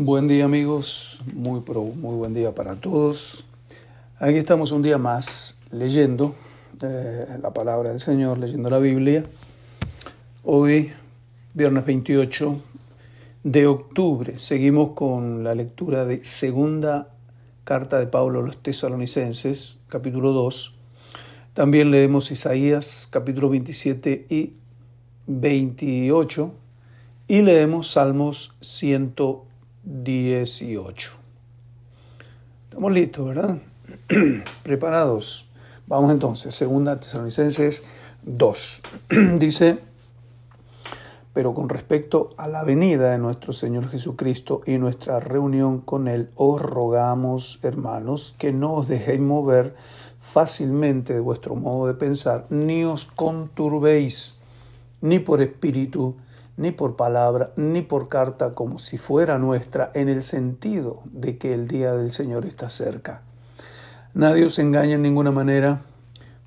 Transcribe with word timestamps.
Buen 0.00 0.28
día 0.28 0.44
amigos, 0.44 1.22
muy, 1.34 1.60
muy 1.96 2.14
buen 2.14 2.32
día 2.32 2.54
para 2.54 2.76
todos. 2.76 3.42
Aquí 4.20 4.36
estamos 4.36 4.70
un 4.70 4.80
día 4.80 4.96
más 4.96 5.58
leyendo 5.72 6.36
eh, 6.80 7.26
la 7.42 7.52
palabra 7.52 7.90
del 7.90 7.98
Señor, 7.98 8.38
leyendo 8.38 8.70
la 8.70 8.78
Biblia. 8.78 9.24
Hoy, 10.44 10.92
viernes 11.52 11.84
28 11.84 12.56
de 13.42 13.66
octubre, 13.66 14.38
seguimos 14.38 14.92
con 14.92 15.42
la 15.42 15.52
lectura 15.56 16.04
de 16.04 16.24
segunda 16.24 17.08
carta 17.64 17.98
de 17.98 18.06
Pablo 18.06 18.38
a 18.38 18.42
los 18.42 18.58
tesalonicenses, 18.58 19.78
capítulo 19.88 20.30
2. 20.30 20.76
También 21.54 21.90
leemos 21.90 22.30
Isaías, 22.30 23.08
capítulo 23.10 23.50
27 23.50 24.26
y 24.30 24.52
28. 25.26 26.52
Y 27.26 27.42
leemos 27.42 27.90
Salmos 27.90 28.54
100 28.60 29.16
18. 29.84 31.10
Estamos 32.64 32.92
listos, 32.92 33.26
¿verdad? 33.26 33.58
Preparados. 34.62 35.48
Vamos 35.86 36.12
entonces, 36.12 36.54
segunda 36.54 37.00
Tesalonicenses 37.00 37.82
2. 38.22 38.82
Dice, 39.38 39.78
pero 41.32 41.54
con 41.54 41.68
respecto 41.68 42.30
a 42.36 42.48
la 42.48 42.64
venida 42.64 43.12
de 43.12 43.18
nuestro 43.18 43.52
Señor 43.52 43.88
Jesucristo 43.88 44.60
y 44.66 44.76
nuestra 44.78 45.20
reunión 45.20 45.80
con 45.80 46.08
Él, 46.08 46.30
os 46.34 46.60
rogamos, 46.60 47.60
hermanos, 47.62 48.34
que 48.38 48.52
no 48.52 48.74
os 48.74 48.88
dejéis 48.88 49.20
mover 49.20 49.74
fácilmente 50.18 51.14
de 51.14 51.20
vuestro 51.20 51.54
modo 51.54 51.86
de 51.86 51.94
pensar, 51.94 52.46
ni 52.50 52.84
os 52.84 53.04
conturbéis, 53.04 54.38
ni 55.00 55.20
por 55.20 55.40
espíritu, 55.40 56.16
ni 56.58 56.72
por 56.72 56.96
palabra, 56.96 57.50
ni 57.56 57.82
por 57.82 58.08
carta, 58.08 58.54
como 58.54 58.78
si 58.78 58.98
fuera 58.98 59.38
nuestra, 59.38 59.92
en 59.94 60.08
el 60.08 60.24
sentido 60.24 61.00
de 61.04 61.38
que 61.38 61.54
el 61.54 61.68
día 61.68 61.92
del 61.92 62.10
Señor 62.10 62.44
está 62.44 62.68
cerca. 62.68 63.22
Nadie 64.12 64.44
os 64.44 64.58
engaña 64.58 64.94
en 64.94 65.02
ninguna 65.02 65.30
manera, 65.30 65.80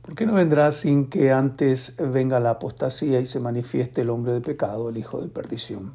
porque 0.01 0.25
no 0.25 0.33
vendrá 0.33 0.73
sin 0.73 1.09
que 1.09 1.31
antes 1.31 1.95
venga 2.11 2.41
la 2.41 2.51
apostasía 2.51 3.21
y 3.21 3.25
se 3.25 3.39
manifieste 3.39 4.01
el 4.01 4.09
hombre 4.09 4.33
de 4.33 4.41
pecado, 4.41 4.89
el 4.89 4.97
hijo 4.97 5.21
de 5.21 5.29
perdición, 5.29 5.93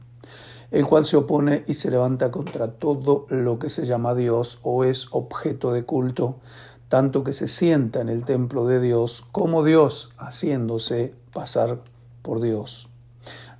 el 0.70 0.86
cual 0.86 1.04
se 1.04 1.18
opone 1.18 1.62
y 1.66 1.74
se 1.74 1.90
levanta 1.90 2.30
contra 2.30 2.72
todo 2.72 3.26
lo 3.28 3.58
que 3.58 3.68
se 3.68 3.84
llama 3.84 4.14
Dios 4.14 4.60
o 4.62 4.84
es 4.84 5.08
objeto 5.12 5.72
de 5.72 5.84
culto, 5.84 6.36
tanto 6.88 7.22
que 7.22 7.34
se 7.34 7.48
sienta 7.48 8.00
en 8.00 8.08
el 8.08 8.24
templo 8.24 8.66
de 8.66 8.80
Dios 8.80 9.26
como 9.30 9.62
Dios, 9.62 10.14
haciéndose 10.16 11.12
pasar 11.34 11.80
por 12.22 12.40
Dios. 12.40 12.88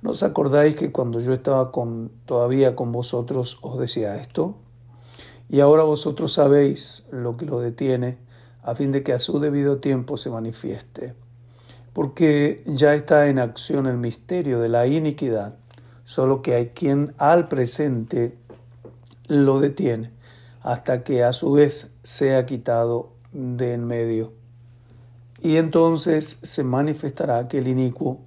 ¿No 0.01 0.11
os 0.11 0.21
acordáis 0.21 0.75
que 0.75 0.91
cuando 0.91 1.19
yo 1.19 1.33
estaba 1.33 1.71
con, 1.71 2.11
todavía 2.25 2.75
con 2.75 2.91
vosotros 2.91 3.57
os 3.63 3.79
decía 3.79 4.15
esto? 4.17 4.55
Y 5.49 5.59
ahora 5.61 5.83
vosotros 5.83 6.33
sabéis 6.33 7.07
lo 7.11 7.35
que 7.35 7.45
lo 7.45 7.59
detiene, 7.59 8.19
a 8.61 8.75
fin 8.75 8.91
de 8.91 9.01
que 9.01 9.13
a 9.13 9.19
su 9.19 9.39
debido 9.39 9.79
tiempo 9.79 10.17
se 10.17 10.29
manifieste. 10.29 11.15
Porque 11.93 12.63
ya 12.67 12.93
está 12.93 13.27
en 13.27 13.39
acción 13.39 13.87
el 13.87 13.97
misterio 13.97 14.59
de 14.59 14.69
la 14.69 14.85
iniquidad, 14.85 15.57
solo 16.03 16.43
que 16.43 16.53
hay 16.53 16.67
quien 16.67 17.15
al 17.17 17.47
presente 17.47 18.37
lo 19.27 19.59
detiene, 19.59 20.11
hasta 20.61 21.03
que 21.03 21.23
a 21.23 21.33
su 21.33 21.53
vez 21.53 21.95
sea 22.03 22.45
quitado 22.45 23.13
de 23.31 23.73
en 23.73 23.87
medio. 23.87 24.33
Y 25.41 25.57
entonces 25.57 26.39
se 26.43 26.63
manifestará 26.63 27.39
aquel 27.39 27.67
inicuo 27.67 28.26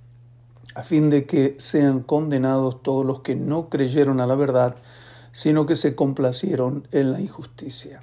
a 0.75 0.83
fin 0.83 1.09
de 1.09 1.25
que 1.25 1.55
sean 1.59 2.01
condenados 2.01 2.81
todos 2.81 3.05
los 3.05 3.21
que 3.21 3.35
no 3.35 3.69
creyeron 3.69 4.19
a 4.19 4.27
la 4.27 4.35
verdad, 4.35 4.75
sino 5.31 5.65
que 5.65 5.75
se 5.75 5.95
complacieron 5.95 6.87
en 6.91 7.11
la 7.11 7.21
injusticia. 7.21 8.01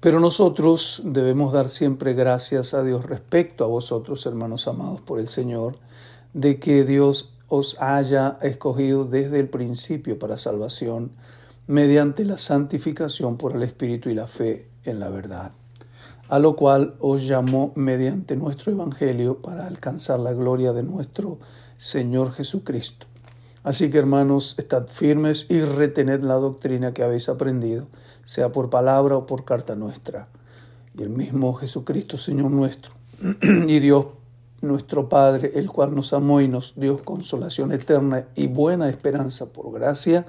Pero 0.00 0.18
nosotros 0.18 1.02
debemos 1.04 1.52
dar 1.52 1.68
siempre 1.68 2.14
gracias 2.14 2.72
a 2.74 2.82
Dios 2.82 3.04
respecto 3.04 3.64
a 3.64 3.68
vosotros, 3.68 4.24
hermanos 4.26 4.66
amados 4.66 5.00
por 5.00 5.18
el 5.18 5.28
Señor, 5.28 5.76
de 6.32 6.58
que 6.58 6.84
Dios 6.84 7.34
os 7.48 7.80
haya 7.80 8.38
escogido 8.40 9.04
desde 9.04 9.40
el 9.40 9.48
principio 9.48 10.18
para 10.18 10.38
salvación, 10.38 11.12
mediante 11.66 12.24
la 12.24 12.38
santificación 12.38 13.36
por 13.36 13.54
el 13.54 13.62
Espíritu 13.62 14.08
y 14.08 14.14
la 14.14 14.26
fe 14.26 14.68
en 14.84 15.00
la 15.00 15.08
verdad 15.08 15.52
a 16.30 16.38
lo 16.38 16.54
cual 16.54 16.94
os 17.00 17.26
llamó 17.26 17.72
mediante 17.74 18.36
nuestro 18.36 18.70
Evangelio 18.70 19.38
para 19.38 19.66
alcanzar 19.66 20.20
la 20.20 20.32
gloria 20.32 20.72
de 20.72 20.84
nuestro 20.84 21.38
Señor 21.76 22.30
Jesucristo. 22.30 23.06
Así 23.64 23.90
que 23.90 23.98
hermanos, 23.98 24.54
estad 24.56 24.86
firmes 24.86 25.50
y 25.50 25.60
retened 25.60 26.22
la 26.22 26.34
doctrina 26.34 26.94
que 26.94 27.02
habéis 27.02 27.28
aprendido, 27.28 27.88
sea 28.22 28.52
por 28.52 28.70
palabra 28.70 29.16
o 29.16 29.26
por 29.26 29.44
carta 29.44 29.74
nuestra. 29.74 30.28
Y 30.96 31.02
el 31.02 31.10
mismo 31.10 31.52
Jesucristo, 31.54 32.16
Señor 32.16 32.52
nuestro, 32.52 32.92
y 33.66 33.80
Dios 33.80 34.06
nuestro 34.60 35.08
Padre, 35.08 35.50
el 35.56 35.68
cual 35.68 35.96
nos 35.96 36.12
amó 36.12 36.40
y 36.40 36.46
nos 36.46 36.78
dio 36.78 36.96
consolación 36.96 37.72
eterna 37.72 38.26
y 38.36 38.46
buena 38.46 38.88
esperanza 38.88 39.52
por 39.52 39.72
gracia, 39.72 40.26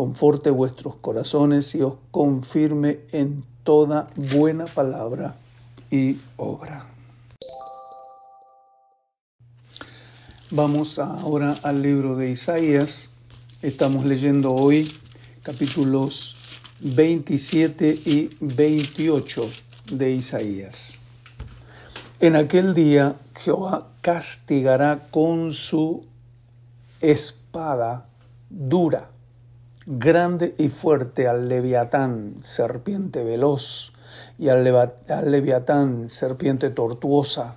conforte 0.00 0.48
vuestros 0.48 0.94
corazones 0.96 1.74
y 1.74 1.82
os 1.82 1.92
confirme 2.10 3.00
en 3.12 3.44
toda 3.64 4.06
buena 4.34 4.64
palabra 4.64 5.36
y 5.90 6.16
obra. 6.38 6.86
Vamos 10.50 10.98
ahora 10.98 11.54
al 11.62 11.82
libro 11.82 12.16
de 12.16 12.30
Isaías. 12.30 13.10
Estamos 13.60 14.06
leyendo 14.06 14.54
hoy 14.54 14.90
capítulos 15.42 16.62
27 16.80 18.00
y 18.06 18.30
28 18.40 19.50
de 19.92 20.12
Isaías. 20.12 21.00
En 22.20 22.36
aquel 22.36 22.72
día 22.72 23.16
Jehová 23.38 23.86
castigará 24.00 25.08
con 25.10 25.52
su 25.52 26.06
espada 27.02 28.08
dura 28.48 29.10
grande 29.86 30.54
y 30.58 30.68
fuerte 30.68 31.26
al 31.28 31.48
leviatán, 31.48 32.34
serpiente 32.40 33.24
veloz, 33.24 33.92
y 34.38 34.48
al, 34.48 34.64
leviatán, 34.64 36.08
serpiente 36.08 36.70
tortuosa, 36.70 37.56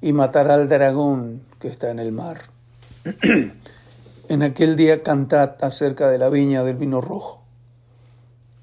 y 0.00 0.12
matará 0.12 0.54
al 0.54 0.68
dragón 0.68 1.42
que 1.58 1.68
está 1.68 1.90
en 1.90 1.98
el 1.98 2.12
mar. 2.12 2.38
en 4.28 4.42
aquel 4.42 4.76
día 4.76 5.02
cantad 5.02 5.56
acerca 5.62 6.10
de 6.10 6.18
la 6.18 6.28
viña 6.28 6.64
del 6.64 6.76
vino 6.76 7.00
rojo. 7.00 7.42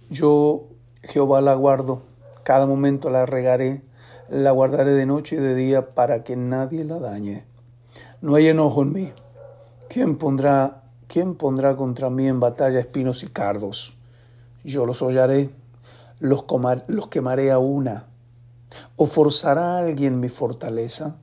Yo, 0.10 0.68
Jehová, 1.04 1.42
la 1.42 1.54
guardo, 1.54 2.04
cada 2.44 2.66
momento 2.66 3.10
la 3.10 3.26
regaré, 3.26 3.84
la 4.30 4.52
guardaré 4.52 4.94
de 4.94 5.06
noche 5.06 5.36
y 5.36 5.40
de 5.40 5.56
día 5.56 5.94
para 5.94 6.24
que 6.24 6.36
nadie 6.36 6.84
la 6.84 7.00
dañe. 7.00 7.46
No 8.22 8.36
hay 8.36 8.48
enojo 8.48 8.84
en 8.84 8.94
mí. 8.94 9.14
¿Quién 9.88 10.18
pondrá 10.18 10.79
¿Quién 11.10 11.34
pondrá 11.34 11.76
contra 11.76 12.12
mí 12.12 12.28
en 12.28 12.40
batalla 12.40 12.80
espinos 12.80 13.24
y 13.24 13.30
cardos? 13.30 13.98
Yo 14.64 14.86
los 14.86 15.02
hollaré, 15.02 15.50
los, 16.20 16.46
los 16.86 17.08
quemaré 17.08 17.50
a 17.52 17.58
una. 17.58 18.06
¿O 18.96 19.08
forzará 19.08 19.80
alguien 19.80 20.20
mi 20.20 20.30
fortaleza? 20.30 21.18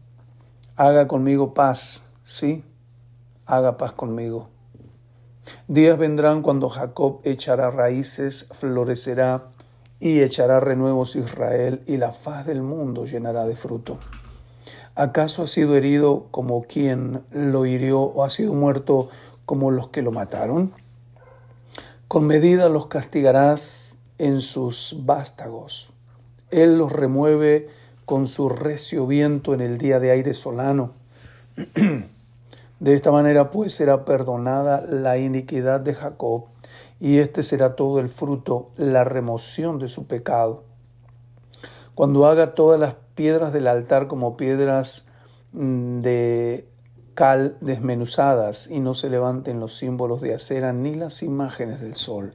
Haga 0.75 1.07
conmigo 1.07 1.55
paz, 1.55 2.09
sí, 2.25 2.65
haga 3.47 3.77
paz 3.77 3.93
conmigo. 3.93 4.49
Días 5.69 5.97
vendrán 5.99 6.43
cuando 6.43 6.69
Jacob 6.69 7.21
echará 7.23 7.71
raíces, 7.71 8.49
florecerá 8.51 9.45
y 10.01 10.23
echará 10.23 10.59
renuevos 10.59 11.15
Israel 11.15 11.81
y 11.87 11.99
la 11.99 12.11
faz 12.11 12.47
del 12.47 12.65
mundo 12.65 13.05
llenará 13.05 13.47
de 13.47 13.55
fruto. 13.55 14.01
¿Acaso 14.97 15.45
ha 15.45 15.47
sido 15.47 15.77
herido 15.77 16.27
como 16.33 16.63
quien 16.63 17.23
lo 17.31 17.67
hirió 17.67 18.01
o 18.01 18.25
ha 18.25 18.31
sido 18.31 18.53
muerto 18.55 19.11
como 19.47 19.71
los 19.71 19.89
que 19.89 20.03
lo 20.03 20.13
mataron? 20.13 20.75
Con 22.09 22.27
medida 22.27 22.69
los 22.69 22.89
castigarás 22.89 23.99
en 24.19 24.41
sus 24.41 25.03
vástagos. 25.07 25.93
Él 26.51 26.79
los 26.79 26.93
remueve 26.93 27.69
con 28.05 28.27
su 28.27 28.49
recio 28.49 29.07
viento 29.07 29.55
en 29.55 29.61
el 29.61 29.79
día 29.79 29.99
de 29.99 30.11
aire 30.11 30.35
solano. 30.35 30.93
De 32.79 32.95
esta 32.95 33.11
manera 33.11 33.49
pues 33.49 33.75
será 33.75 34.05
perdonada 34.05 34.83
la 34.83 35.17
iniquidad 35.17 35.81
de 35.81 35.95
Jacob 35.95 36.45
y 37.01 37.19
este 37.19 37.43
será 37.43 37.75
todo 37.75 38.01
el 38.01 38.11
fruto, 38.11 38.71
la 38.77 39.03
remoción 39.03 39.79
de 39.79 39.89
su 39.89 40.07
pecado. 40.07 40.65
Cuando 41.95 42.27
haga 42.27 42.55
todas 42.55 42.79
las 42.79 42.95
piedras 43.15 43.55
del 43.55 43.67
altar 43.69 44.09
como 44.09 44.37
piedras 44.37 45.09
mm, 45.53 46.03
de 46.03 46.69
cal 47.17 47.57
desmenuzadas 47.61 48.71
y 48.71 48.79
no 48.79 48.95
se 48.95 49.11
levanten 49.11 49.59
los 49.59 49.77
símbolos 49.77 50.21
de 50.21 50.35
acera 50.35 50.73
ni 50.73 50.95
las 50.95 51.23
imágenes 51.25 51.81
del 51.81 51.97
sol, 51.97 52.35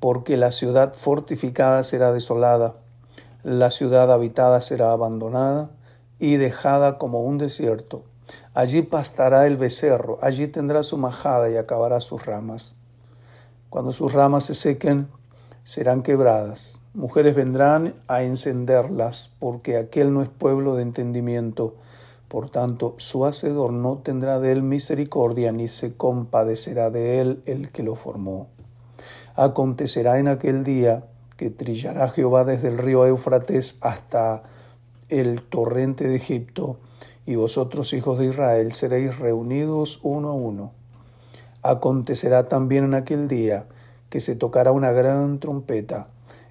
porque 0.00 0.36
la 0.36 0.50
ciudad 0.50 0.94
fortificada 0.94 1.84
será 1.84 2.10
desolada, 2.10 2.76
la 3.44 3.70
ciudad 3.70 4.10
habitada 4.10 4.60
será 4.60 4.90
abandonada 4.90 5.70
y 6.18 6.36
dejada 6.36 6.96
como 6.96 7.22
un 7.22 7.36
desierto. 7.36 8.02
Allí 8.54 8.82
pastará 8.82 9.46
el 9.46 9.58
becerro, 9.58 10.18
allí 10.22 10.48
tendrá 10.48 10.82
su 10.82 10.96
majada 10.96 11.50
y 11.50 11.56
acabará 11.56 12.00
sus 12.00 12.24
ramas. 12.24 12.76
Cuando 13.68 13.92
sus 13.92 14.12
ramas 14.14 14.44
se 14.44 14.54
sequen, 14.54 15.08
serán 15.64 16.02
quebradas. 16.02 16.80
Mujeres 16.94 17.34
vendrán 17.34 17.92
a 18.08 18.22
encenderlas, 18.22 19.36
porque 19.38 19.76
aquel 19.76 20.14
no 20.14 20.22
es 20.22 20.30
pueblo 20.30 20.76
de 20.76 20.82
entendimiento. 20.82 21.74
Por 22.28 22.50
tanto, 22.50 22.94
su 22.98 23.24
hacedor 23.24 23.72
no 23.72 23.98
tendrá 23.98 24.40
de 24.40 24.52
él 24.52 24.62
misericordia, 24.62 25.52
ni 25.52 25.68
se 25.68 25.96
compadecerá 25.96 26.90
de 26.90 27.20
él 27.20 27.42
el 27.46 27.70
que 27.70 27.82
lo 27.82 27.94
formó. 27.94 28.48
Acontecerá 29.36 30.18
en 30.18 30.28
aquel 30.28 30.64
día 30.64 31.04
que 31.36 31.50
trillará 31.50 32.08
Jehová 32.10 32.44
desde 32.44 32.68
el 32.68 32.78
río 32.78 33.06
Éufrates 33.06 33.78
hasta 33.82 34.42
el 35.08 35.42
torrente 35.42 36.08
de 36.08 36.16
Egipto, 36.16 36.78
y 37.26 37.36
vosotros, 37.36 37.92
hijos 37.92 38.18
de 38.18 38.26
Israel, 38.26 38.72
seréis 38.72 39.18
reunidos 39.18 40.00
uno 40.02 40.30
a 40.30 40.34
uno. 40.34 40.72
Acontecerá 41.62 42.46
también 42.46 42.84
en 42.84 42.94
aquel 42.94 43.28
día 43.28 43.66
que 44.10 44.20
se 44.20 44.36
tocará 44.36 44.72
una 44.72 44.90
gran 44.90 45.38
trompeta, 45.38 46.08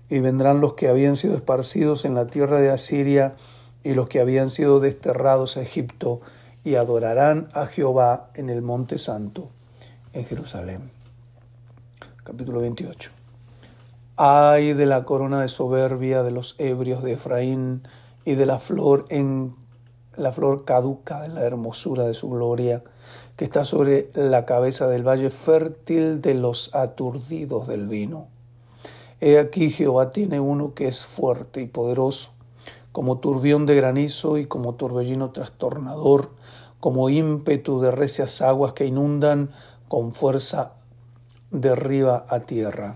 y 0.09 0.19
vendrán 0.19 0.61
los 0.61 0.73
que 0.73 0.87
habían 0.87 1.15
sido 1.15 1.35
esparcidos 1.35 2.05
en 2.05 2.13
la 2.13 2.27
tierra 2.27 2.59
de 2.59 2.69
Asiria 2.69 3.35
y 3.85 3.93
los 3.93 4.09
que 4.09 4.19
habían 4.19 4.49
sido 4.49 4.79
desterrados 4.79 5.57
a 5.57 5.61
Egipto, 5.61 6.19
y 6.63 6.73
adorarán 6.73 7.49
a 7.53 7.67
Jehová 7.67 8.31
en 8.33 8.49
el 8.49 8.63
monte 8.63 8.97
santo, 8.97 9.45
en 10.11 10.25
Jerusalén. 10.25 10.89
Capítulo 12.23 12.59
28. 12.61 13.11
Ay 14.17 14.73
de 14.73 14.87
la 14.87 15.03
corona 15.03 15.41
de 15.41 15.47
soberbia 15.47 16.23
de 16.23 16.31
los 16.31 16.55
ebrios 16.57 17.03
de 17.03 17.13
Efraín 17.13 17.83
y 18.25 18.33
de 18.33 18.47
la 18.47 18.57
flor 18.57 19.05
en 19.09 19.53
la 20.17 20.31
flor 20.31 20.65
caduca 20.65 21.21
de 21.21 21.27
la 21.27 21.43
hermosura 21.43 22.05
de 22.05 22.15
su 22.15 22.31
gloria, 22.31 22.83
que 23.35 23.45
está 23.45 23.63
sobre 23.63 24.09
la 24.15 24.45
cabeza 24.45 24.87
del 24.87 25.07
valle 25.07 25.29
fértil 25.29 26.21
de 26.21 26.33
los 26.33 26.73
aturdidos 26.73 27.67
del 27.67 27.87
vino. 27.87 28.29
He 29.21 29.37
aquí 29.37 29.69
Jehová 29.69 30.09
tiene 30.09 30.39
uno 30.39 30.73
que 30.73 30.87
es 30.87 31.05
fuerte 31.05 31.61
y 31.61 31.67
poderoso, 31.67 32.34
como 32.95 33.17
turbión 33.17 33.65
de 33.65 33.75
granizo 33.75 34.37
y 34.37 34.45
como 34.45 34.75
torbellino 34.75 35.31
trastornador, 35.31 36.29
como 36.79 37.09
ímpetu 37.09 37.81
de 37.81 37.91
recias 37.91 38.41
aguas 38.41 38.71
que 38.71 38.85
inundan 38.85 39.51
con 39.89 40.13
fuerza 40.13 40.75
de 41.51 41.71
arriba 41.71 42.25
a 42.29 42.39
tierra. 42.39 42.95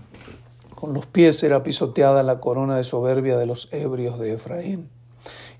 Con 0.74 0.94
los 0.94 1.04
pies 1.04 1.38
será 1.38 1.62
pisoteada 1.62 2.22
la 2.22 2.40
corona 2.40 2.78
de 2.78 2.84
soberbia 2.84 3.36
de 3.36 3.44
los 3.44 3.70
ebrios 3.74 4.18
de 4.18 4.32
Efraín 4.32 4.88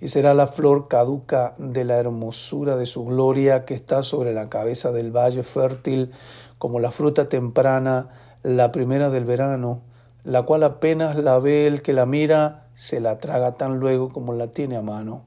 y 0.01 0.09
será 0.09 0.33
la 0.33 0.47
flor 0.47 0.89
caduca 0.89 1.53
de 1.59 1.85
la 1.85 1.99
hermosura 1.99 2.77
de 2.77 2.87
su 2.87 3.05
gloria 3.05 3.67
que 3.67 3.75
está 3.75 4.03
sobre 4.03 4.33
la 4.33 4.49
cabeza 4.49 4.91
del 4.91 5.15
valle 5.15 5.43
fértil, 5.43 6.13
como 6.57 6.81
la 6.81 6.91
fruta 6.91 7.29
temprana, 7.29 8.09
la 8.43 8.73
primera 8.73 9.11
del 9.11 9.27
verano, 9.27 9.83
la 10.25 10.45
cual 10.45 10.63
apenas 10.65 11.17
la 11.17 11.39
ve 11.39 11.67
el 11.67 11.83
que 11.83 11.93
la 11.93 12.07
mira, 12.07 12.70
se 12.81 12.99
la 12.99 13.19
traga 13.19 13.53
tan 13.53 13.79
luego 13.79 14.09
como 14.09 14.33
la 14.33 14.47
tiene 14.47 14.75
a 14.75 14.81
mano. 14.81 15.21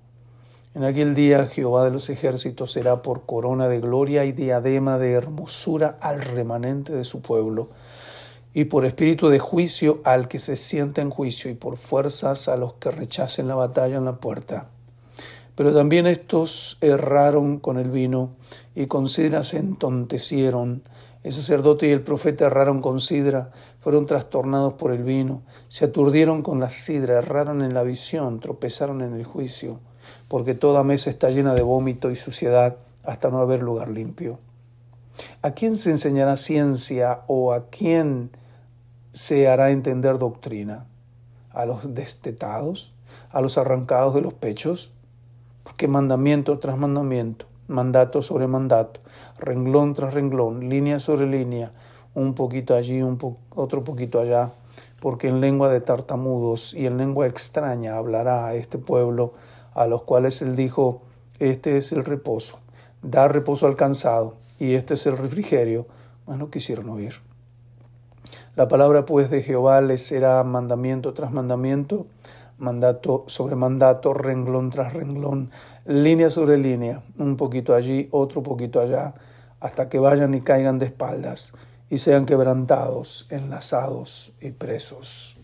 En 0.74 0.84
aquel 0.84 1.14
día 1.14 1.46
Jehová 1.46 1.86
de 1.86 1.92
los 1.92 2.10
ejércitos 2.10 2.72
será 2.72 3.04
por 3.04 3.28
corona 3.28 3.68
de 3.68 3.80
gloria 3.80 4.26
y 4.26 4.32
diadema 4.32 4.98
de 4.98 5.12
hermosura 5.12 6.00
al 6.02 6.24
remanente 6.24 6.94
de 6.94 7.04
su 7.04 7.22
pueblo 7.22 7.70
y 8.56 8.66
por 8.66 8.86
espíritu 8.86 9.30
de 9.30 9.38
juicio 9.38 10.02
al 10.04 10.28
que 10.28 10.40
se 10.40 10.56
sienta 10.56 11.04
en 11.04 11.12
juicio, 11.12 11.52
y 11.52 11.54
por 11.54 11.78
fuerzas 11.78 12.48
a 12.48 12.58
los 12.58 12.74
que 12.74 12.90
rechacen 12.90 13.48
la 13.48 13.54
batalla 13.54 13.98
en 13.98 14.06
la 14.06 14.16
puerta. 14.18 14.70
Pero 15.54 15.76
también 15.76 16.08
estos 16.08 16.80
erraron 16.82 17.60
con 17.60 17.78
el 17.78 17.92
vino, 17.92 18.32
y 18.74 18.88
con 18.88 19.10
se 19.10 19.28
entontecieron. 19.28 20.82
El 21.24 21.32
sacerdote 21.32 21.88
y 21.88 21.92
el 21.92 22.02
profeta 22.02 22.46
erraron 22.46 22.82
con 22.82 23.00
sidra, 23.00 23.52
fueron 23.80 24.06
trastornados 24.06 24.74
por 24.74 24.92
el 24.92 25.04
vino, 25.04 25.44
se 25.70 25.86
aturdieron 25.86 26.42
con 26.42 26.60
la 26.60 26.70
sidra, 26.70 27.20
erraron 27.20 27.62
en 27.62 27.74
la 27.74 27.84
visión, 27.84 28.42
tropezaron 28.42 29.02
en 29.02 29.14
el 29.14 29.24
juicio, 29.24 29.80
porque 30.28 30.54
toda 30.54 30.84
mesa 30.84 31.10
está 31.10 31.30
llena 31.30 31.54
de 31.54 31.62
vómito 31.62 32.12
y 32.12 32.18
suciedad 32.18 32.76
hasta 33.04 33.30
no 33.30 33.40
haber 33.40 33.64
lugar 33.64 33.88
limpio. 33.88 34.40
¿A 35.42 35.52
quién 35.52 35.78
se 35.78 35.92
enseñará 35.92 36.36
ciencia 36.36 37.22
o 37.28 37.54
a 37.54 37.68
quién 37.70 38.32
se 39.14 39.48
hará 39.48 39.72
entender 39.72 40.18
doctrina 40.18 40.88
a 41.52 41.66
los 41.66 41.94
destetados, 41.94 42.94
a 43.32 43.42
los 43.42 43.58
arrancados 43.58 44.16
de 44.16 44.22
los 44.22 44.34
pechos, 44.34 44.92
porque 45.64 45.88
mandamiento 45.88 46.60
tras 46.60 46.78
mandamiento, 46.78 47.46
mandato 47.68 48.22
sobre 48.22 48.48
mandato, 48.48 49.00
renglón 49.44 49.94
tras 49.94 50.14
renglón, 50.14 50.70
línea 50.70 51.00
sobre 51.00 51.28
línea, 51.28 51.72
un 52.16 52.34
poquito 52.34 52.76
allí, 52.76 53.02
un 53.02 53.18
otro 53.56 53.84
poquito 53.84 54.20
allá, 54.20 54.52
porque 55.02 55.28
en 55.28 55.42
lengua 55.42 55.70
de 55.70 55.82
tartamudos 55.82 56.74
y 56.74 56.86
en 56.86 56.98
lengua 56.98 57.28
extraña 57.28 57.98
hablará 57.98 58.48
a 58.48 58.56
este 58.56 58.78
pueblo, 58.78 59.34
a 59.74 59.86
los 59.86 60.04
cuales 60.04 60.42
él 60.42 60.56
dijo, 60.56 61.02
este 61.40 61.78
es 61.78 61.92
el 61.92 62.06
reposo, 62.06 62.60
da 63.02 63.28
reposo 63.28 63.68
al 63.68 63.76
cansado, 63.76 64.36
y 64.60 64.76
este 64.76 64.94
es 64.94 65.06
el 65.08 65.18
refrigerio, 65.18 65.88
mas 66.26 66.38
no 66.38 66.50
quisieron 66.50 66.90
oír. 66.90 67.14
La 68.56 68.68
palabra 68.68 69.06
pues 69.06 69.30
de 69.30 69.42
Jehová 69.42 69.82
les 69.82 70.04
será 70.04 70.44
mandamiento 70.44 71.14
tras 71.14 71.32
mandamiento, 71.32 72.06
mandato 72.60 73.24
sobre 73.28 73.56
mandato, 73.56 74.14
renglón 74.14 74.70
tras 74.70 74.94
renglón, 74.94 75.50
línea 75.86 76.30
sobre 76.30 76.58
línea, 76.58 77.04
un 77.18 77.36
poquito 77.36 77.74
allí, 77.76 78.08
otro 78.12 78.42
poquito 78.44 78.80
allá, 78.80 79.16
hasta 79.64 79.88
que 79.88 79.98
vayan 79.98 80.34
y 80.34 80.42
caigan 80.42 80.78
de 80.78 80.88
espaldas 80.88 81.54
y 81.90 82.00
sean 82.00 82.26
quebrantados, 82.26 83.28
enlazados 83.30 84.34
y 84.42 84.52
presos. 84.52 85.38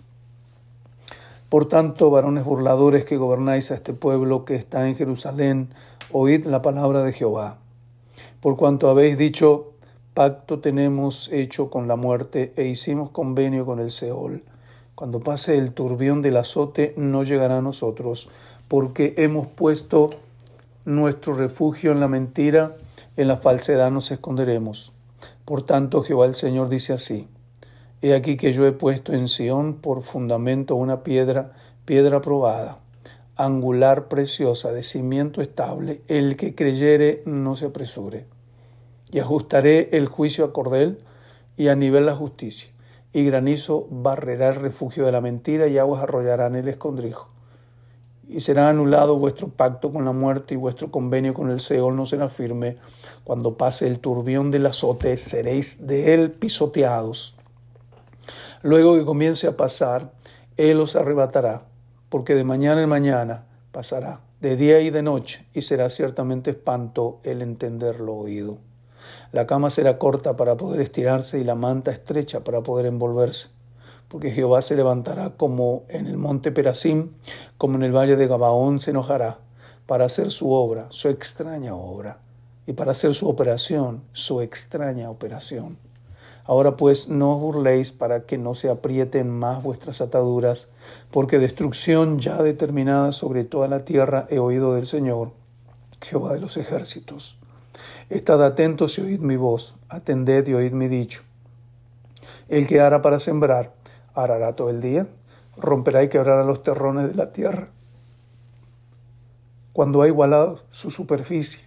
Por 1.47 1.69
tanto, 1.69 2.11
varones 2.11 2.43
burladores 2.43 3.05
que 3.05 3.15
gobernáis 3.15 3.71
a 3.71 3.75
este 3.75 3.93
pueblo 3.93 4.43
que 4.43 4.55
está 4.55 4.89
en 4.89 4.97
Jerusalén, 4.97 5.69
oíd 6.11 6.45
la 6.45 6.61
palabra 6.61 7.01
de 7.01 7.13
Jehová. 7.13 7.59
Por 8.41 8.57
cuanto 8.57 8.89
habéis 8.89 9.17
dicho, 9.17 9.71
Pacto 10.13 10.59
tenemos 10.59 11.29
hecho 11.31 11.69
con 11.69 11.87
la 11.87 11.95
muerte 11.95 12.51
e 12.57 12.65
hicimos 12.65 13.11
convenio 13.11 13.65
con 13.65 13.79
el 13.79 13.89
Seol. 13.89 14.43
Cuando 14.95 15.21
pase 15.21 15.57
el 15.57 15.71
turbión 15.71 16.21
del 16.21 16.35
azote 16.35 16.93
no 16.97 17.23
llegará 17.23 17.59
a 17.59 17.61
nosotros, 17.61 18.27
porque 18.67 19.13
hemos 19.15 19.47
puesto 19.47 20.09
nuestro 20.83 21.35
refugio 21.35 21.93
en 21.93 22.01
la 22.01 22.09
mentira, 22.09 22.75
en 23.19 23.27
la 23.27 23.35
falsedad 23.35 23.91
nos 23.91 24.11
esconderemos. 24.11 24.93
Por 25.43 25.63
tanto, 25.63 26.03
Jehová 26.03 26.25
el 26.25 26.35
Señor 26.35 26.69
dice 26.69 26.93
así, 26.93 27.27
He 28.01 28.13
aquí 28.15 28.37
que 28.37 28.53
yo 28.53 28.65
he 28.65 28.71
puesto 28.71 29.11
en 29.11 29.27
Sión 29.27 29.73
por 29.73 30.03
fundamento 30.03 30.75
una 30.75 31.03
piedra, 31.03 31.51
piedra 31.83 32.21
probada, 32.21 32.79
angular 33.35 34.07
preciosa, 34.07 34.71
de 34.71 34.83
cimiento 34.83 35.41
estable, 35.41 36.01
el 36.07 36.37
que 36.37 36.55
creyere 36.55 37.21
no 37.25 37.57
se 37.57 37.65
apresure 37.65 38.25
y 39.11 39.19
ajustaré 39.19 39.89
el 39.97 40.07
juicio 40.07 40.45
a 40.45 40.53
cordel 40.53 41.03
y 41.57 41.67
a 41.67 41.75
nivel 41.75 42.05
la 42.05 42.15
justicia, 42.15 42.69
y 43.11 43.25
granizo 43.25 43.85
barrerá 43.91 44.47
el 44.47 44.55
refugio 44.55 45.05
de 45.05 45.11
la 45.11 45.19
mentira 45.19 45.67
y 45.67 45.77
aguas 45.77 46.03
arrollarán 46.03 46.55
el 46.55 46.69
escondrijo. 46.69 47.27
Y 48.29 48.41
será 48.41 48.69
anulado 48.69 49.17
vuestro 49.17 49.49
pacto 49.49 49.91
con 49.91 50.05
la 50.05 50.11
muerte 50.11 50.53
y 50.53 50.57
vuestro 50.57 50.91
convenio 50.91 51.33
con 51.33 51.49
el 51.49 51.59
Seol 51.59 51.95
no 51.95 52.05
será 52.05 52.29
firme. 52.29 52.77
Cuando 53.23 53.57
pase 53.57 53.87
el 53.87 53.99
turbión 53.99 54.51
del 54.51 54.67
azote, 54.67 55.17
seréis 55.17 55.87
de 55.87 56.13
él 56.13 56.31
pisoteados. 56.31 57.35
Luego 58.61 58.95
que 58.95 59.05
comience 59.05 59.47
a 59.47 59.57
pasar, 59.57 60.13
él 60.57 60.79
os 60.79 60.95
arrebatará, 60.95 61.63
porque 62.09 62.35
de 62.35 62.43
mañana 62.43 62.83
en 62.83 62.89
mañana 62.89 63.47
pasará, 63.71 64.21
de 64.41 64.55
día 64.57 64.79
y 64.81 64.91
de 64.91 65.01
noche, 65.01 65.47
y 65.53 65.63
será 65.63 65.89
ciertamente 65.89 66.51
espanto 66.51 67.19
el 67.23 67.41
entenderlo 67.41 68.13
oído. 68.13 68.57
La 69.31 69.47
cama 69.47 69.69
será 69.69 69.97
corta 69.97 70.33
para 70.33 70.55
poder 70.55 70.81
estirarse 70.81 71.39
y 71.39 71.43
la 71.43 71.55
manta 71.55 71.91
estrecha 71.91 72.43
para 72.43 72.61
poder 72.61 72.85
envolverse. 72.85 73.58
Porque 74.09 74.31
Jehová 74.31 74.61
se 74.61 74.75
levantará 74.75 75.37
como 75.37 75.83
en 75.87 76.07
el 76.07 76.17
monte 76.17 76.51
Perasim, 76.51 77.11
como 77.57 77.75
en 77.75 77.83
el 77.83 77.95
valle 77.95 78.15
de 78.15 78.27
Gabaón 78.27 78.79
se 78.79 78.91
enojará, 78.91 79.39
para 79.85 80.05
hacer 80.05 80.31
su 80.31 80.51
obra, 80.51 80.87
su 80.89 81.07
extraña 81.09 81.75
obra, 81.75 82.19
y 82.67 82.73
para 82.73 82.91
hacer 82.91 83.13
su 83.13 83.29
operación, 83.29 84.03
su 84.11 84.41
extraña 84.41 85.09
operación. 85.09 85.77
Ahora 86.43 86.73
pues 86.73 87.09
no 87.09 87.35
os 87.35 87.41
burléis 87.41 87.91
para 87.91 88.25
que 88.25 88.39
no 88.39 88.55
se 88.55 88.69
aprieten 88.69 89.29
más 89.29 89.61
vuestras 89.61 90.01
ataduras, 90.01 90.69
porque 91.11 91.37
destrucción 91.37 92.17
ya 92.17 92.41
determinada 92.41 93.11
sobre 93.11 93.43
toda 93.43 93.67
la 93.67 93.85
tierra 93.85 94.25
he 94.31 94.39
oído 94.39 94.73
del 94.73 94.87
Señor, 94.87 95.31
Jehová 96.01 96.33
de 96.33 96.39
los 96.39 96.57
ejércitos. 96.57 97.37
Estad 98.09 98.43
atentos 98.43 98.97
y 98.97 99.01
oíd 99.01 99.21
mi 99.21 99.35
voz, 99.35 99.77
atended 99.89 100.47
y 100.47 100.55
oíd 100.55 100.71
mi 100.71 100.87
dicho. 100.87 101.21
El 102.47 102.65
que 102.65 102.79
hará 102.79 103.03
para 103.03 103.19
sembrar, 103.19 103.73
arará 104.23 104.53
todo 104.53 104.69
el 104.69 104.81
día, 104.81 105.07
romperá 105.57 106.03
y 106.03 106.09
quebrará 106.09 106.43
los 106.43 106.63
terrones 106.63 107.09
de 107.09 107.15
la 107.15 107.31
tierra. 107.31 107.69
Cuando 109.73 110.01
ha 110.01 110.07
igualado 110.07 110.59
su 110.69 110.91
superficie, 110.91 111.61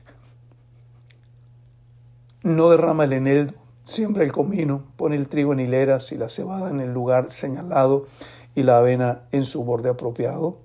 no 2.43 2.71
derrama 2.71 3.05
el 3.05 3.13
eneldo, 3.13 3.55
siembra 3.85 4.25
el 4.25 4.33
comino, 4.33 4.85
pone 4.97 5.17
el 5.17 5.29
trigo 5.29 5.53
en 5.53 5.61
hileras 5.61 6.13
y 6.13 6.19
la 6.19 6.29
cebada 6.29 6.71
en 6.71 6.81
el 6.81 6.93
lugar 6.93 7.31
señalado 7.31 8.07
y 8.55 8.65
la 8.65 8.79
avena 8.79 9.23
en 9.33 9.45
su 9.45 9.65
borde 9.65 9.89
apropiado, 9.89 10.59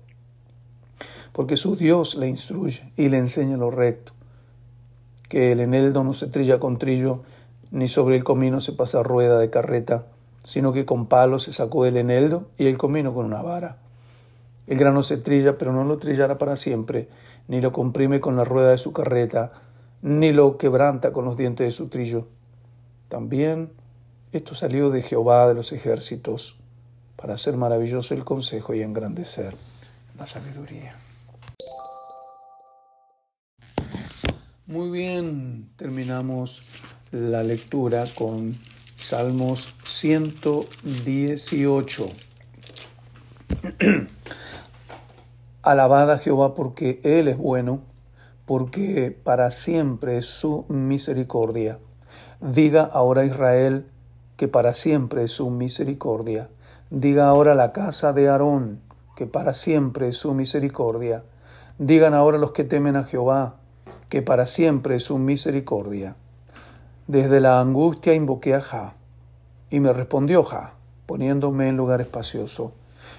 porque 1.32 1.56
su 1.56 1.76
Dios 1.76 2.16
le 2.16 2.28
instruye 2.28 2.92
y 2.96 3.08
le 3.08 3.18
enseña 3.18 3.56
lo 3.56 3.70
recto, 3.70 4.12
que 5.28 5.52
el 5.52 5.60
eneldo 5.60 6.04
no 6.04 6.12
se 6.12 6.26
trilla 6.26 6.58
con 6.58 6.78
trillo, 6.78 7.22
ni 7.70 7.86
sobre 7.86 8.16
el 8.16 8.24
comino 8.24 8.60
se 8.60 8.72
pasa 8.72 9.02
rueda 9.02 9.38
de 9.38 9.50
carreta, 9.50 10.06
sino 10.42 10.72
que 10.72 10.84
con 10.84 11.06
palo 11.06 11.38
se 11.38 11.52
sacó 11.52 11.86
el 11.86 11.96
eneldo 11.96 12.48
y 12.58 12.66
el 12.66 12.78
comino 12.78 13.12
con 13.12 13.26
una 13.26 13.42
vara. 13.42 13.78
El 14.66 14.78
grano 14.78 15.02
se 15.02 15.16
trilla, 15.16 15.58
pero 15.58 15.72
no 15.72 15.84
lo 15.84 15.98
trillará 15.98 16.38
para 16.38 16.56
siempre, 16.56 17.08
ni 17.48 17.60
lo 17.60 17.72
comprime 17.72 18.20
con 18.20 18.36
la 18.36 18.44
rueda 18.44 18.70
de 18.70 18.76
su 18.76 18.92
carreta, 18.92 19.52
ni 20.02 20.32
lo 20.32 20.58
quebranta 20.58 21.12
con 21.12 21.24
los 21.24 21.36
dientes 21.36 21.66
de 21.66 21.70
su 21.70 21.88
trillo. 21.88 22.28
También 23.08 23.72
esto 24.32 24.54
salió 24.54 24.90
de 24.90 25.02
Jehová 25.02 25.48
de 25.48 25.54
los 25.54 25.72
ejércitos, 25.72 26.58
para 27.16 27.34
hacer 27.34 27.56
maravilloso 27.56 28.14
el 28.14 28.24
consejo 28.24 28.74
y 28.74 28.82
engrandecer 28.82 29.54
la 30.18 30.24
sabiduría. 30.24 30.94
Muy 34.66 34.90
bien, 34.90 35.70
terminamos 35.76 36.62
la 37.10 37.42
lectura 37.42 38.04
con 38.14 38.54
Salmos 38.98 39.74
118. 39.84 42.08
Alabada 45.62 46.14
a 46.14 46.18
Jehová 46.18 46.56
porque 46.56 46.98
Él 47.04 47.28
es 47.28 47.38
bueno, 47.38 47.82
porque 48.44 49.16
para 49.22 49.52
siempre 49.52 50.18
es 50.18 50.26
su 50.26 50.66
misericordia. 50.68 51.78
Diga 52.40 52.90
ahora 52.92 53.24
Israel 53.24 53.86
que 54.36 54.48
para 54.48 54.74
siempre 54.74 55.22
es 55.22 55.30
su 55.30 55.48
misericordia. 55.48 56.50
Diga 56.90 57.28
ahora 57.28 57.54
la 57.54 57.72
casa 57.72 58.12
de 58.12 58.28
Aarón 58.28 58.80
que 59.14 59.28
para 59.28 59.54
siempre 59.54 60.08
es 60.08 60.16
su 60.16 60.34
misericordia. 60.34 61.22
Digan 61.78 62.14
ahora 62.14 62.36
los 62.36 62.50
que 62.50 62.64
temen 62.64 62.96
a 62.96 63.04
Jehová 63.04 63.60
que 64.08 64.22
para 64.22 64.46
siempre 64.46 64.96
es 64.96 65.04
su 65.04 65.18
misericordia. 65.18 66.16
Desde 67.08 67.40
la 67.40 67.58
angustia 67.58 68.12
invoqué 68.12 68.54
a 68.54 68.60
Ja, 68.60 68.92
y 69.70 69.80
me 69.80 69.94
respondió 69.94 70.44
Ja, 70.44 70.74
poniéndome 71.06 71.66
en 71.66 71.78
lugar 71.78 72.02
espacioso. 72.02 72.74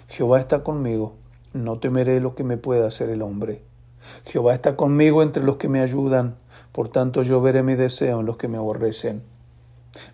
Jehová 0.07 0.39
está 0.39 0.61
conmigo, 0.61 1.15
no 1.53 1.79
temeré 1.79 2.19
lo 2.19 2.35
que 2.35 2.43
me 2.43 2.57
pueda 2.57 2.85
hacer 2.85 3.09
el 3.09 3.23
hombre. 3.23 3.63
Jehová 4.25 4.53
está 4.53 4.75
conmigo 4.75 5.23
entre 5.23 5.43
los 5.43 5.55
que 5.55 5.69
me 5.69 5.81
ayudan, 5.81 6.35
por 6.71 6.89
tanto 6.89 7.23
yo 7.23 7.41
veré 7.41 7.63
mi 7.63 7.73
deseo 7.73 8.19
en 8.19 8.27
los 8.27 8.37
que 8.37 8.47
me 8.47 8.57
aborrecen. 8.57 9.23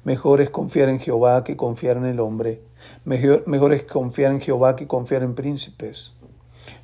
Mejor 0.06 0.40
es 0.40 0.50
confiar 0.52 0.88
en 0.88 1.02
Jehová 1.02 1.44
que 1.44 1.58
confiar 1.58 1.98
en 1.98 2.06
el 2.06 2.22
hombre. 2.22 2.62
Mejor, 3.04 3.44
mejor, 3.46 3.74
es 3.74 3.84
confiar 3.84 4.32
en 4.32 4.40
Jehová 4.40 4.78
que 4.78 4.88
confiar 4.88 5.22
en 5.22 5.36
príncipes. 5.36 6.14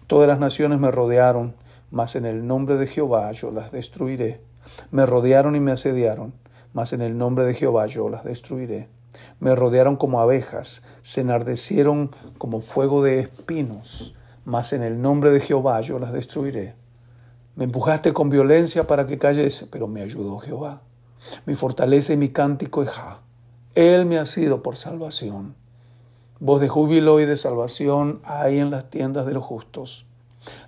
Todas 0.08 0.28
las 0.28 0.40
naciones 0.40 0.78
me 0.78 0.92
rodearon, 0.92 1.56
mas 1.90 2.18
en 2.18 2.26
el 2.26 2.46
nombre 2.46 2.76
de 2.76 2.88
Jehová 2.88 3.32
yo 3.32 3.50
las 3.52 3.72
destruiré. 3.72 4.42
Me 4.92 5.06
rodearon 5.06 5.56
y 5.56 5.62
me 5.62 5.72
asediaron, 5.72 6.34
mas 6.74 6.94
en 6.94 7.02
el 7.02 7.18
nombre 7.18 7.46
de 7.46 7.54
Jehová 7.54 7.88
yo 7.88 8.10
las 8.10 8.24
destruiré. 8.24 8.90
Me 9.40 9.56
rodearon 9.56 9.96
como 9.96 10.22
abejas, 10.22 10.84
se 11.02 11.22
enardecieron 11.22 12.12
como 12.38 12.62
fuego 12.62 13.04
de 13.04 13.20
espinos, 13.20 14.16
mas 14.46 14.74
en 14.74 14.84
el 14.84 15.02
nombre 15.02 15.32
de 15.32 15.40
Jehová 15.40 15.82
yo 15.82 16.00
las 16.00 16.14
destruiré. 16.14 16.76
Me 17.56 17.66
empujaste 17.66 18.14
con 18.14 18.30
violencia 18.30 18.88
para 18.88 19.06
que 19.06 19.18
cayese, 19.18 19.68
pero 19.68 19.88
me 19.88 20.02
ayudó 20.02 20.40
Jehová. 20.40 20.82
Mi 21.46 21.56
fortaleza 21.56 22.14
y 22.14 22.18
mi 22.18 22.30
cántico 22.30 22.82
es 22.82 22.90
Ja. 22.90 23.22
Él 23.76 24.06
me 24.06 24.18
ha 24.18 24.26
sido 24.26 24.64
por 24.64 24.76
salvación. 24.76 25.56
Voz 26.40 26.62
de 26.62 26.70
júbilo 26.70 27.20
y 27.20 27.26
de 27.26 27.38
salvación 27.38 28.22
hay 28.24 28.60
en 28.60 28.72
las 28.72 28.90
tiendas 28.90 29.26
de 29.26 29.34
los 29.34 29.44
justos. 29.44 30.08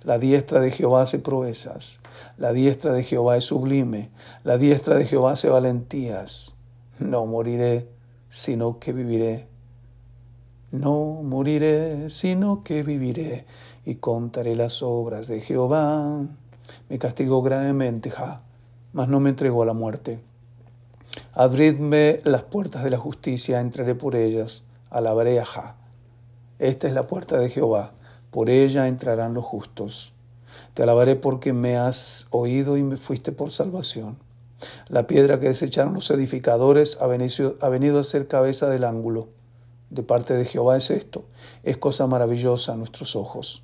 La 0.02 0.18
diestra 0.18 0.60
de 0.60 0.70
Jehová 0.70 1.02
hace 1.02 1.18
proezas, 1.18 2.00
la 2.36 2.52
diestra 2.52 2.92
de 2.92 3.02
Jehová 3.02 3.36
es 3.36 3.44
sublime, 3.44 4.10
la 4.44 4.56
diestra 4.56 4.96
de 4.96 5.04
Jehová 5.04 5.32
hace 5.32 5.48
valentías. 5.48 6.56
No 7.00 7.26
moriré, 7.26 7.88
sino 8.28 8.78
que 8.78 8.92
viviré. 8.92 9.48
No 10.70 11.22
moriré, 11.22 12.08
sino 12.10 12.62
que 12.62 12.82
viviré, 12.82 13.46
y 13.84 13.96
contaré 13.96 14.54
las 14.54 14.82
obras 14.82 15.26
de 15.26 15.40
Jehová. 15.40 16.24
Me 16.88 16.98
castigó 16.98 17.42
gravemente, 17.42 18.10
ja, 18.10 18.42
mas 18.92 19.08
no 19.08 19.18
me 19.18 19.30
entregó 19.30 19.64
a 19.64 19.66
la 19.66 19.72
muerte. 19.72 20.20
Abridme 21.32 22.20
las 22.24 22.44
puertas 22.44 22.84
de 22.84 22.90
la 22.90 22.98
justicia, 22.98 23.60
entraré 23.60 23.96
por 23.96 24.14
ellas, 24.14 24.66
alabaré 24.90 25.40
a 25.40 25.44
Ja. 25.44 25.76
Esta 26.60 26.86
es 26.86 26.94
la 26.94 27.08
puerta 27.08 27.38
de 27.38 27.50
Jehová 27.50 27.94
por 28.34 28.50
ella 28.50 28.88
entrarán 28.88 29.32
los 29.32 29.44
justos. 29.44 30.12
Te 30.74 30.82
alabaré 30.82 31.14
porque 31.14 31.52
me 31.52 31.76
has 31.76 32.26
oído 32.32 32.76
y 32.76 32.82
me 32.82 32.96
fuiste 32.96 33.30
por 33.30 33.52
salvación. 33.52 34.18
La 34.88 35.06
piedra 35.06 35.38
que 35.38 35.46
desecharon 35.46 35.94
los 35.94 36.10
edificadores 36.10 37.00
ha 37.00 37.06
venido, 37.06 38.00
a 38.00 38.02
ser 38.02 38.26
cabeza 38.26 38.68
del 38.68 38.82
ángulo. 38.82 39.28
De 39.90 40.02
parte 40.02 40.34
de 40.34 40.44
Jehová 40.44 40.76
es 40.76 40.90
esto, 40.90 41.26
es 41.62 41.76
cosa 41.76 42.08
maravillosa 42.08 42.72
a 42.72 42.76
nuestros 42.76 43.14
ojos. 43.14 43.62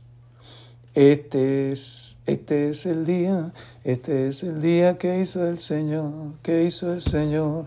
Este 0.94 1.72
es, 1.72 2.18
este 2.26 2.68
es 2.68 2.86
el 2.86 3.04
día, 3.04 3.52
este 3.82 4.28
es 4.28 4.44
el 4.44 4.62
día 4.62 4.98
que 4.98 5.18
hizo 5.18 5.48
el 5.48 5.58
Señor, 5.58 6.34
que 6.44 6.62
hizo 6.62 6.92
el 6.92 7.02
Señor. 7.02 7.66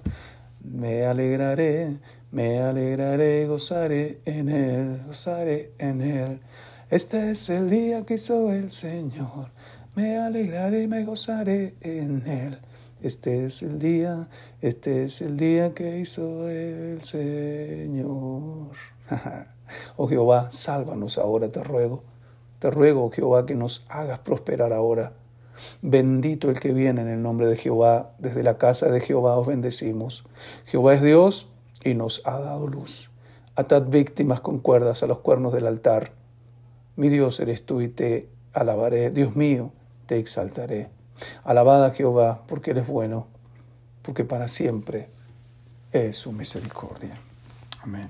Me 0.64 1.06
alegraré, 1.06 2.00
me 2.32 2.62
alegraré, 2.62 3.46
gozaré 3.46 4.22
en 4.24 4.48
él, 4.48 5.02
gozaré 5.06 5.74
en 5.80 6.00
él. 6.00 6.40
Este 6.90 7.32
es 7.32 7.50
el 7.50 7.70
día 7.70 8.06
que 8.06 8.16
hizo 8.16 8.52
el 8.52 8.70
Señor, 8.70 9.52
me 9.96 10.18
alegraré 10.18 10.84
y 10.84 10.88
me 10.88 11.06
gozaré 11.06 11.76
en 11.82 12.28
él. 12.28 12.60
Este 13.02 13.46
es 13.46 13.64
el 13.64 13.80
día, 13.80 14.28
este 14.62 15.06
es 15.06 15.22
el 15.22 15.38
día 15.38 15.74
que 15.74 16.00
hizo 16.00 16.50
el 16.50 17.02
Señor. 17.02 18.76
oh 19.98 20.08
Jehová, 20.08 20.52
sálvanos 20.52 21.18
ahora, 21.18 21.50
te 21.50 21.64
ruego. 21.64 22.04
Te 22.60 22.70
ruego, 22.70 23.10
Jehová, 23.12 23.46
que 23.46 23.56
nos 23.56 23.86
hagas 23.90 24.20
prosperar 24.20 24.74
ahora. 24.74 25.14
Bendito 25.82 26.50
el 26.50 26.60
que 26.60 26.74
viene 26.74 27.02
en 27.02 27.08
el 27.08 27.22
nombre 27.22 27.48
de 27.48 27.56
Jehová. 27.56 28.14
Desde 28.20 28.44
la 28.44 28.58
casa 28.58 28.90
de 28.90 29.00
Jehová 29.00 29.38
os 29.38 29.48
bendecimos. 29.48 30.26
Jehová 30.66 30.96
es 30.96 31.02
Dios 31.02 31.50
y 31.84 31.94
nos 31.94 32.26
ha 32.28 32.40
dado 32.40 32.68
luz. 32.68 33.10
Atad 33.56 33.84
víctimas 33.88 34.42
con 34.42 34.60
cuerdas 34.60 35.02
a 35.04 35.08
los 35.08 35.20
cuernos 35.20 35.54
del 35.54 35.68
altar 35.68 36.23
mi 36.96 37.10
Dios 37.10 37.40
eres 37.40 37.66
tú 37.66 37.82
y 37.82 37.88
te 37.88 38.30
alabaré. 38.54 39.10
Dios 39.10 39.36
mío, 39.36 39.72
te 40.06 40.18
exaltaré. 40.18 40.90
Alabada 41.44 41.92
Jehová, 41.92 42.44
porque 42.48 42.72
eres 42.72 42.88
bueno, 42.88 43.28
porque 44.02 44.24
para 44.24 44.48
siempre 44.48 45.10
es 45.92 46.18
su 46.18 46.32
misericordia. 46.32 47.14
Amén. 47.82 48.02